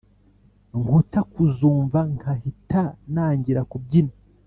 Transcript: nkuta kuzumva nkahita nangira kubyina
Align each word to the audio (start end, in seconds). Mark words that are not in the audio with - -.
nkuta 0.79 1.19
kuzumva 1.31 1.99
nkahita 2.15 2.83
nangira 3.13 3.61
kubyina 3.69 4.13